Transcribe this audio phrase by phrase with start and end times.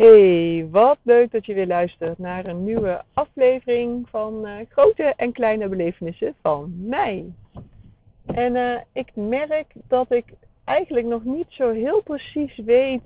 [0.00, 5.32] Hey, wat leuk dat je weer luistert naar een nieuwe aflevering van uh, Grote en
[5.32, 7.24] Kleine Belevenissen van mij.
[8.26, 10.24] En uh, ik merk dat ik
[10.64, 13.02] eigenlijk nog niet zo heel precies weet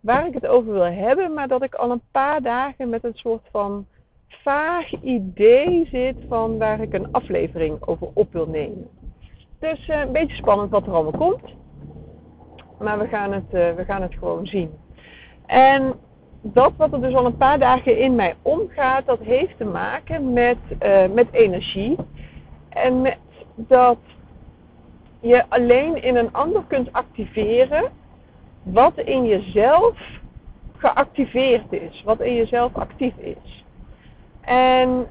[0.00, 3.14] waar ik het over wil hebben, maar dat ik al een paar dagen met een
[3.14, 3.86] soort van
[4.28, 8.88] vaag idee zit van waar ik een aflevering over op wil nemen.
[9.58, 11.54] Dus uh, een beetje spannend wat er allemaal komt.
[12.78, 14.70] Maar we gaan het, we gaan het gewoon zien.
[15.46, 15.94] En
[16.40, 20.32] dat wat er dus al een paar dagen in mij omgaat, dat heeft te maken
[20.32, 21.96] met, uh, met energie.
[22.68, 23.18] En met
[23.54, 23.98] dat
[25.20, 27.90] je alleen in een ander kunt activeren
[28.62, 29.98] wat in jezelf
[30.76, 33.64] geactiveerd is, wat in jezelf actief is.
[34.40, 35.08] En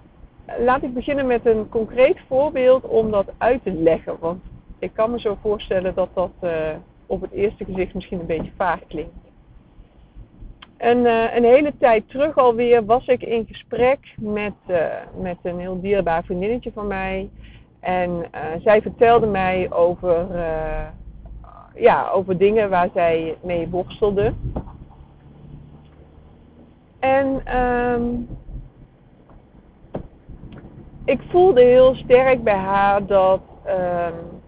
[0.60, 4.18] laat ik beginnen met een concreet voorbeeld om dat uit te leggen.
[4.20, 4.42] Want
[4.80, 6.52] ik kan me zo voorstellen dat dat uh,
[7.06, 9.29] op het eerste gezicht misschien een beetje vaag klinkt.
[10.80, 14.86] En uh, een hele tijd terug alweer was ik in gesprek met, uh,
[15.22, 17.30] met een heel dierbaar vriendinnetje van mij.
[17.80, 20.28] En uh, zij vertelde mij over,
[21.76, 24.34] ja, over dingen waar zij mee worstelde.
[27.00, 28.28] En um,
[31.06, 33.42] ik voelde heel sterk bij haar dat.
[33.68, 34.42] Um,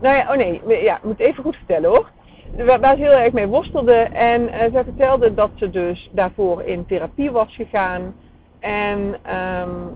[0.00, 2.10] nou ja, oh nee, ja, ik moet even goed vertellen hoor
[2.56, 3.94] waar ze heel erg mee worstelde.
[4.12, 8.14] En uh, zij vertelde dat ze dus daarvoor in therapie was gegaan.
[8.60, 9.16] En
[9.58, 9.94] um,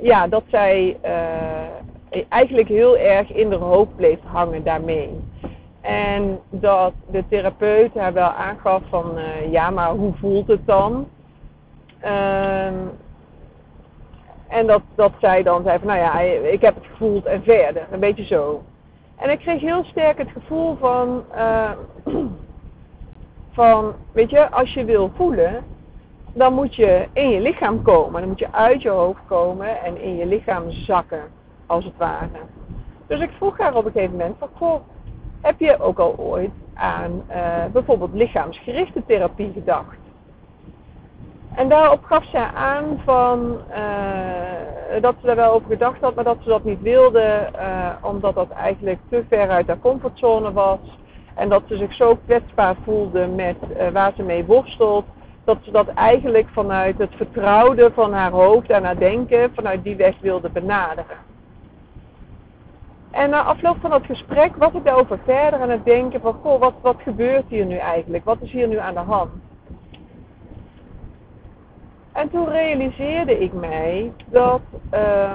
[0.00, 5.10] ja, dat zij uh, eigenlijk heel erg in haar hoofd bleef hangen daarmee.
[5.80, 11.08] En dat de therapeut haar wel aangaf van uh, ja, maar hoe voelt het dan?
[12.04, 12.90] Um,
[14.48, 16.20] en dat, dat zij dan zei van nou ja,
[16.50, 17.86] ik heb het gevoeld en verder.
[17.90, 18.62] Een beetje zo.
[19.24, 21.70] En ik kreeg heel sterk het gevoel van, uh,
[23.58, 25.64] van, weet je, als je wil voelen,
[26.32, 28.20] dan moet je in je lichaam komen.
[28.20, 31.22] Dan moet je uit je hoofd komen en in je lichaam zakken,
[31.66, 32.28] als het ware.
[33.06, 34.36] Dus ik vroeg haar op een gegeven moment
[35.40, 40.03] heb je ook al ooit aan uh, bijvoorbeeld lichaamsgerichte therapie gedacht?
[41.54, 46.24] En daarop gaf zij aan van, uh, dat ze daar wel over gedacht had, maar
[46.24, 50.78] dat ze dat niet wilde, uh, omdat dat eigenlijk te ver uit haar comfortzone was.
[51.34, 55.04] En dat ze zich zo kwetsbaar voelde met uh, waar ze mee worstelt,
[55.44, 59.96] dat ze dat eigenlijk vanuit het vertrouwde van haar hoofd en haar denken, vanuit die
[59.96, 61.16] weg wilde benaderen.
[63.10, 66.60] En na afloop van dat gesprek was ik daarover verder aan het denken van, goh,
[66.60, 68.24] wat, wat gebeurt hier nu eigenlijk?
[68.24, 69.30] Wat is hier nu aan de hand?
[72.14, 74.60] En toen realiseerde ik mij dat,
[74.94, 75.32] uh,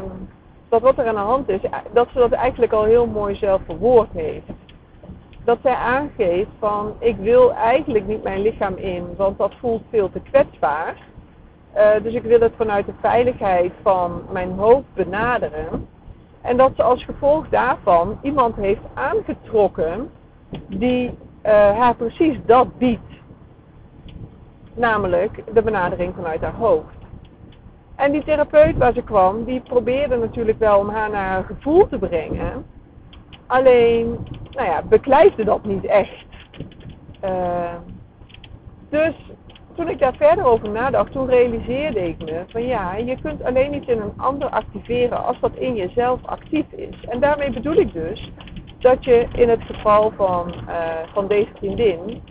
[0.70, 1.62] dat wat er aan de hand is,
[1.94, 4.46] dat ze dat eigenlijk al heel mooi zelf verwoord heeft.
[5.44, 10.10] Dat zij aangeeft van ik wil eigenlijk niet mijn lichaam in, want dat voelt veel
[10.12, 10.96] te kwetsbaar.
[11.76, 15.88] Uh, dus ik wil het vanuit de veiligheid van mijn hoofd benaderen.
[16.42, 20.10] En dat ze als gevolg daarvan iemand heeft aangetrokken
[20.68, 21.06] die
[21.46, 23.09] uh, haar precies dat biedt
[24.80, 26.98] namelijk de benadering vanuit haar hoofd.
[27.96, 31.88] En die therapeut waar ze kwam, die probeerde natuurlijk wel om haar naar haar gevoel
[31.88, 32.66] te brengen.
[33.48, 36.26] Alleen, nou ja, beklijfde dat niet echt.
[37.24, 37.74] Uh,
[38.90, 39.16] dus
[39.76, 43.74] toen ik daar verder over nadacht, toen realiseerde ik me van ja, je kunt alleen
[43.76, 46.96] iets in een ander activeren als dat in jezelf actief is.
[47.10, 48.32] En daarmee bedoel ik dus
[48.80, 50.76] dat je in het geval van, uh,
[51.14, 52.22] van deze vriendin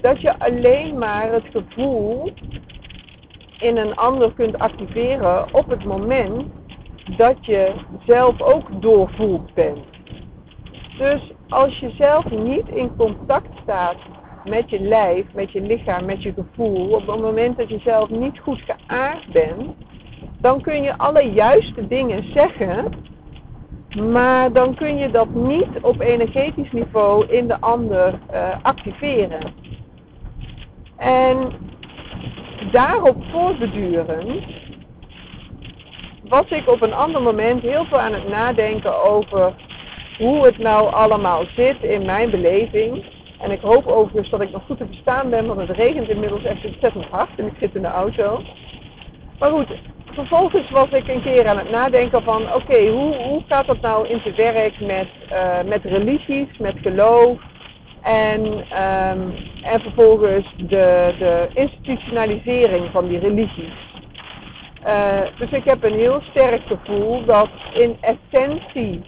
[0.00, 2.32] dat je alleen maar het gevoel
[3.58, 6.46] in een ander kunt activeren op het moment
[7.16, 7.72] dat je
[8.06, 9.84] zelf ook doorvoeld bent.
[10.98, 13.96] Dus als je zelf niet in contact staat
[14.44, 18.10] met je lijf, met je lichaam, met je gevoel, op het moment dat je zelf
[18.10, 19.74] niet goed geaard bent,
[20.40, 22.92] dan kun je alle juiste dingen zeggen,
[24.10, 29.59] maar dan kun je dat niet op energetisch niveau in de ander uh, activeren.
[31.00, 31.52] En
[32.70, 34.44] daarop voortbedurend
[36.22, 39.52] was ik op een ander moment heel veel aan het nadenken over
[40.18, 43.04] hoe het nou allemaal zit in mijn beleving.
[43.38, 46.44] En ik hoop overigens dat ik nog goed te verstaan ben, want het regent inmiddels
[46.44, 48.42] echt ontzettend hard en ik zit in de auto.
[49.38, 49.68] Maar goed,
[50.12, 54.08] vervolgens was ik een keer aan het nadenken van oké, hoe, hoe gaat dat nou
[54.08, 57.38] in te werk met, uh, met religies, met geloof,
[58.02, 63.88] en, um, en vervolgens de, de institutionalisering van die religies.
[64.86, 69.02] Uh, dus ik heb een heel sterk gevoel dat in essentie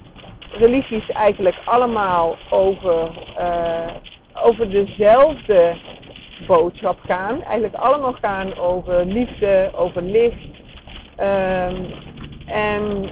[0.58, 3.86] religies eigenlijk allemaal over, uh,
[4.32, 5.74] over dezelfde
[6.46, 7.42] boodschap gaan.
[7.42, 10.60] Eigenlijk allemaal gaan over liefde, over licht.
[11.16, 11.76] Ehm,
[12.46, 13.10] en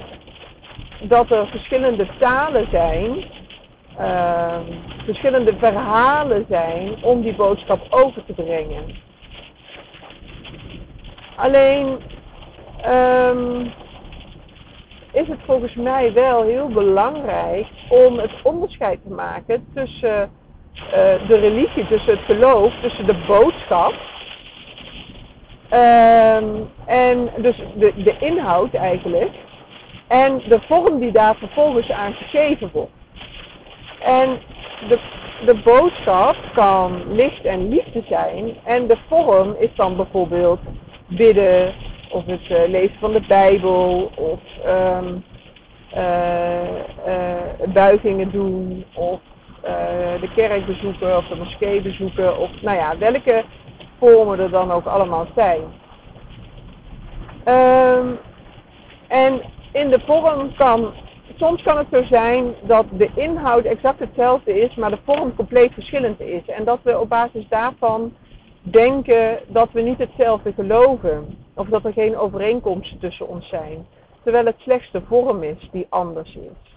[1.01, 3.23] dat er verschillende talen zijn,
[3.97, 4.63] ehm,
[5.05, 8.83] verschillende verhalen zijn om die boodschap over te brengen.
[11.35, 11.97] Alleen
[12.81, 13.61] ehm,
[15.11, 20.31] is het volgens mij wel heel belangrijk om het onderscheid te maken tussen
[20.75, 23.93] uh, de religie, tussen het geloof, tussen de boodschap
[25.73, 29.33] um, en dus de, de inhoud eigenlijk
[30.07, 33.00] en de vorm die daar vervolgens aan gegeven wordt.
[34.03, 34.39] En
[34.87, 34.99] de,
[35.45, 40.59] de boodschap kan licht en liefde zijn en de vorm is dan bijvoorbeeld
[41.07, 41.73] bidden
[42.09, 45.23] of het uh, lezen van de Bijbel of um,
[45.95, 46.61] uh,
[47.07, 49.19] uh, buigingen doen of
[50.19, 53.43] de kerk bezoeken of de moskee bezoeken of nou ja, welke
[53.99, 55.61] vormen er dan ook allemaal zijn.
[57.45, 58.19] Um,
[59.07, 60.93] en in de vorm kan,
[61.35, 65.73] soms kan het zo zijn dat de inhoud exact hetzelfde is, maar de vorm compleet
[65.73, 66.45] verschillend is.
[66.45, 68.13] En dat we op basis daarvan
[68.61, 71.37] denken dat we niet hetzelfde geloven.
[71.53, 73.85] Of dat er geen overeenkomsten tussen ons zijn.
[74.23, 76.71] Terwijl het slechts de vorm is die anders is.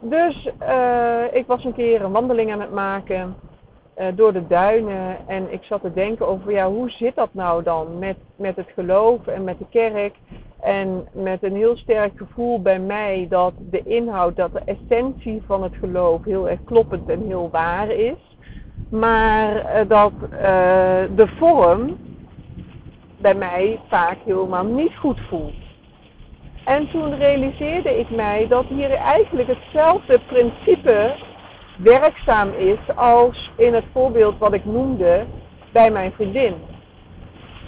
[0.00, 3.36] Dus uh, ik was een keer een wandeling aan het maken
[3.98, 5.16] uh, door de duinen.
[5.26, 8.68] En ik zat te denken over ja, hoe zit dat nou dan met, met het
[8.74, 10.14] geloof en met de kerk.
[10.62, 15.62] En met een heel sterk gevoel bij mij dat de inhoud, dat de essentie van
[15.62, 18.36] het geloof heel erg kloppend en heel waar is.
[18.88, 20.12] Maar uh, dat
[21.16, 21.96] de vorm
[23.20, 25.54] bij mij vaak helemaal niet goed voelt.
[26.64, 31.14] En toen realiseerde ik mij dat hier eigenlijk hetzelfde principe
[31.76, 35.26] werkzaam is als in het voorbeeld wat ik noemde
[35.72, 36.54] bij mijn vriendin.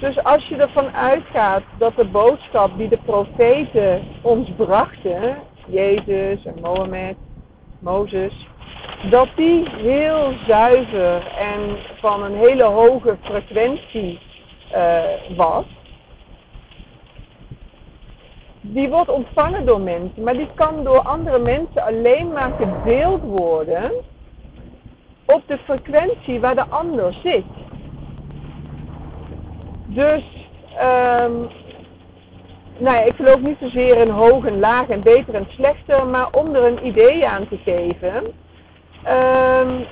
[0.00, 5.36] Dus als je ervan uitgaat dat de boodschap die de profeten ons brachten,
[5.66, 7.16] Jezus en Mohammed,
[7.78, 8.46] Mozes,
[9.10, 14.20] dat die heel zuiver en van een hele hoge frequentie
[14.74, 15.02] uh,
[15.36, 15.64] was,
[18.60, 23.92] die wordt ontvangen door mensen, maar die kan door andere mensen alleen maar gedeeld worden
[25.24, 27.44] op de frequentie waar de ander zit.
[29.94, 30.22] Dus,
[30.82, 31.48] um,
[32.78, 36.28] nou ja, ik geloof niet zozeer in hoog en laag en beter en slechter, maar
[36.32, 38.24] om er een idee aan te geven.
[39.08, 39.86] Um,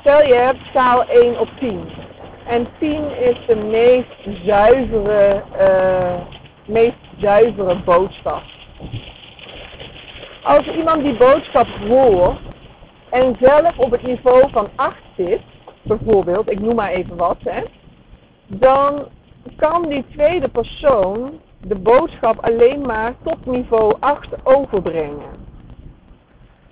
[0.00, 1.80] stel je hebt schaal 1 op 10.
[2.46, 6.14] En 10 is de meest zuivere, uh,
[6.64, 8.42] meest zuivere boodschap.
[10.42, 12.38] Als iemand die boodschap hoort
[13.10, 15.40] en zelf op het niveau van 8 zit,
[15.82, 17.62] bijvoorbeeld, ik noem maar even wat, hè,
[18.48, 19.06] dan
[19.56, 25.46] kan die tweede persoon de boodschap alleen maar tot niveau 8 overbrengen.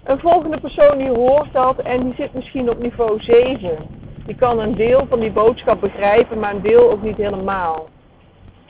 [0.05, 3.77] Een volgende persoon die hoort dat en die zit misschien op niveau 7.
[4.27, 7.89] Die kan een deel van die boodschap begrijpen, maar een deel ook niet helemaal.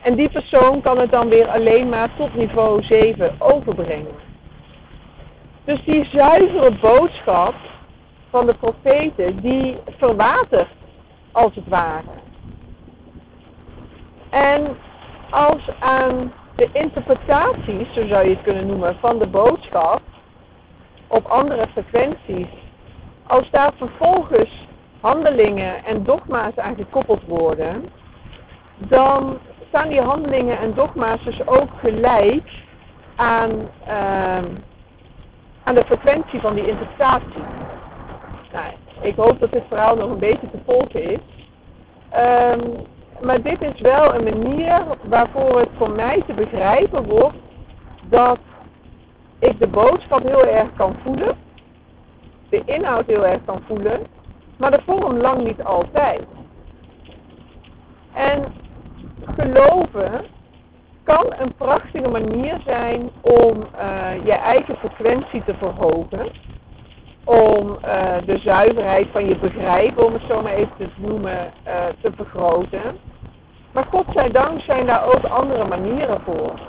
[0.03, 4.15] En die persoon kan het dan weer alleen maar tot niveau 7 overbrengen.
[5.65, 7.55] Dus die zuivere boodschap
[8.31, 10.69] van de profeten, die verwatert
[11.33, 12.25] als het ware.
[14.31, 14.77] En
[15.31, 20.01] als aan de interpretaties, zo zou je het kunnen noemen, van de boodschap
[21.07, 22.49] op andere frequenties,
[23.27, 24.67] als daar vervolgens
[25.01, 27.89] handelingen en dogma's aan gekoppeld worden,
[28.79, 32.51] dan staan die handelingen en dogma's dus ook gelijk
[33.17, 33.51] aan,
[33.89, 34.45] uh,
[35.63, 37.45] aan de frequentie van die interpretatie.
[38.53, 38.67] Nou,
[39.01, 41.19] ik hoop dat dit verhaal nog een beetje te volgen is.
[42.15, 42.87] Um,
[43.21, 47.37] maar dit is wel een manier waarvoor het voor mij te begrijpen wordt
[48.09, 48.39] dat
[49.39, 51.37] ik de boodschap heel erg kan voelen,
[52.49, 54.07] de inhoud heel erg kan voelen,
[54.57, 56.25] maar de vorm lang niet altijd.
[58.13, 58.45] En
[59.37, 60.25] geloven
[61.03, 66.31] kan een prachtige manier zijn om uh, je eigen frequentie te verhogen.
[67.27, 71.73] Om uh, de zuiverheid van je begrijpen, om het zo maar even te noemen, uh,
[72.01, 72.99] te vergroten.
[73.73, 76.61] Maar godzijdank zijn daar ook andere manieren voor.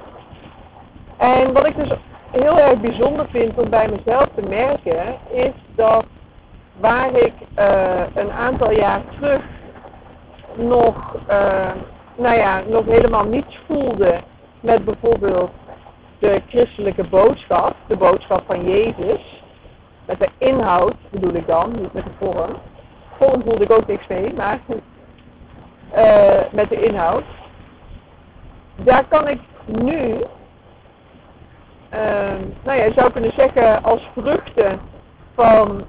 [1.17, 1.89] En wat ik dus
[2.31, 6.05] heel erg bijzonder vind om bij mezelf te merken, is dat
[6.79, 9.41] waar ik uh, een aantal jaar terug
[10.55, 11.15] nog,
[12.15, 14.19] nou ja, nog helemaal niets voelde
[14.59, 15.51] met bijvoorbeeld
[16.19, 19.36] de christelijke boodschap, de boodschap van Jezus,
[20.07, 22.51] met de inhoud bedoel ik dan, niet met de vorm,
[23.17, 24.59] vorm voelde ik ook niks mee, maar
[25.95, 27.23] uh, met de inhoud.
[28.75, 29.97] Daar kan ik nu,
[31.93, 34.79] uh, nou ja, je zou kunnen zeggen als vruchten
[35.35, 35.85] van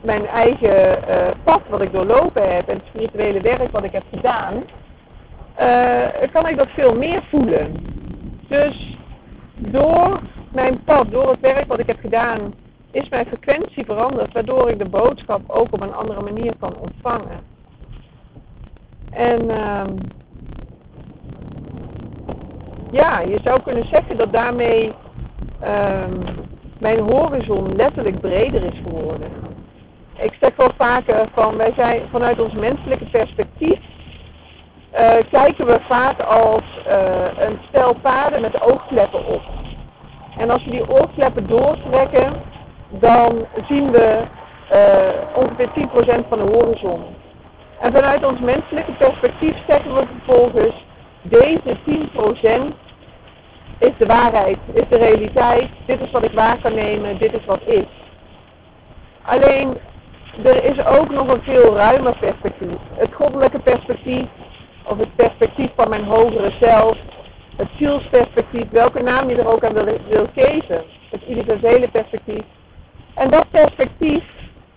[0.00, 4.04] mijn eigen uh, pad wat ik doorlopen heb en het spirituele werk wat ik heb
[4.10, 4.64] gedaan,
[6.32, 7.76] kan ik dat veel meer voelen.
[8.48, 8.96] Dus
[9.56, 10.20] door
[10.52, 12.54] mijn pad, door het werk wat ik heb gedaan,
[12.92, 17.40] is mijn frequentie veranderd, waardoor ik de boodschap ook op een andere manier kan ontvangen.
[19.10, 19.84] En uh,
[22.90, 24.92] ja, je zou kunnen zeggen dat daarmee
[25.62, 26.04] uh,
[26.78, 29.30] mijn horizon letterlijk breder is geworden.
[30.16, 33.78] Ik zeg wel vaker van wij zijn vanuit ons menselijke perspectief
[34.94, 39.42] uh, kijken we vaak als uh, een stel paarden met oogkleppen op.
[40.38, 42.32] En als we die oogkleppen doortrekken,
[42.92, 44.20] dan zien we
[44.72, 45.68] uh, ongeveer
[46.24, 47.04] 10% van de horizon.
[47.80, 50.74] En vanuit ons menselijke perspectief zeggen we vervolgens,
[51.22, 52.74] deze 10%
[53.78, 57.44] is de waarheid, is de realiteit, dit is wat ik waar kan nemen, dit is
[57.44, 57.86] wat is.
[59.22, 59.78] Alleen,
[60.44, 62.78] er is ook nog een veel ruimer perspectief.
[62.94, 64.26] Het goddelijke perspectief,
[64.84, 66.96] of het perspectief van mijn hogere zelf,
[67.56, 72.44] het zielsperspectief, welke naam je er ook aan wil geven, het universele perspectief.
[73.14, 74.24] En dat perspectief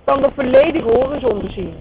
[0.04, 1.74] kan de volledige horizon bezien.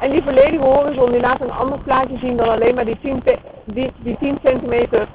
[0.00, 3.22] En die volledige horizon die laat een ander plaatje zien dan alleen maar die 10,
[3.64, 5.08] die, die 10 centimeter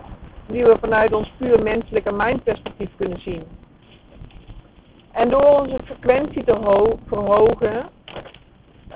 [0.48, 3.44] die we vanuit ons puur menselijke mindperspectief kunnen zien.
[5.12, 6.58] En door onze frequentie te
[7.08, 7.86] verhogen,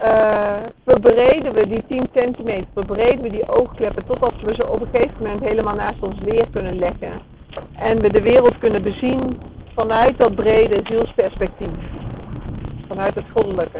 [0.03, 4.87] uh, verbreden we die 10 centimeter, verbreden we die oogkleppen totdat we ze op een
[4.91, 7.21] gegeven moment helemaal naast ons weer kunnen leggen.
[7.75, 9.39] En we de wereld kunnen bezien
[9.75, 11.69] vanuit dat brede zielsperspectief.
[12.87, 13.79] Vanuit het goddelijke.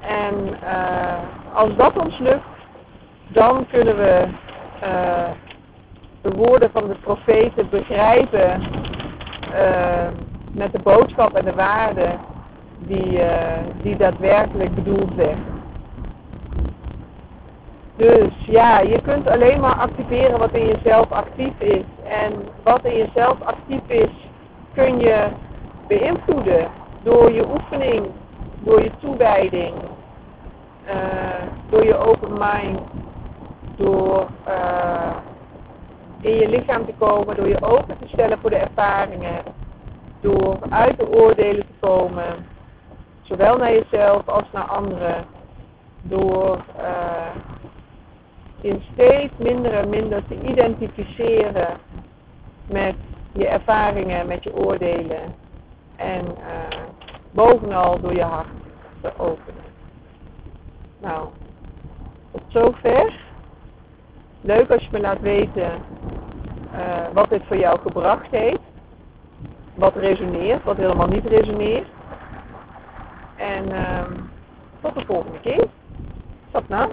[0.00, 1.18] En uh,
[1.54, 2.46] als dat ons lukt,
[3.28, 4.24] dan kunnen we
[4.82, 5.28] uh,
[6.22, 8.62] de woorden van de profeten begrijpen
[9.52, 10.08] uh,
[10.52, 12.08] met de boodschap en de waarde
[12.78, 13.20] die,
[13.82, 15.38] die daadwerkelijk bedoeld werd.
[17.96, 21.84] Dus ja, je kunt alleen maar activeren wat in jezelf actief is.
[22.04, 24.10] En wat in jezelf actief is,
[24.74, 25.28] kun je
[25.88, 26.68] beïnvloeden
[27.02, 28.06] door je oefening,
[28.58, 29.74] door je toewijding,
[30.86, 30.92] uh,
[31.70, 32.80] door je open mind,
[33.76, 35.16] door uh,
[36.20, 39.42] in je lichaam te komen, door je open te stellen voor de ervaringen,
[40.20, 42.46] door uit de oordelen te komen,
[43.22, 45.24] zowel naar jezelf als naar anderen,
[46.02, 47.34] door uh,
[48.60, 51.76] in steeds minder en minder te identificeren
[52.66, 52.94] met
[53.34, 55.34] je ervaringen, met je oordelen.
[55.96, 56.78] En uh,
[57.30, 58.46] bovenal door je hart
[59.00, 59.64] te openen.
[61.00, 61.28] Nou,
[62.30, 63.12] tot zover.
[64.40, 65.72] Leuk als je me laat weten
[66.74, 68.60] uh, wat dit voor jou gebracht heeft.
[69.74, 71.88] Wat resoneert, wat helemaal niet resoneert.
[73.36, 74.04] En uh,
[74.80, 75.66] tot de volgende keer.
[76.50, 76.90] Tot nou.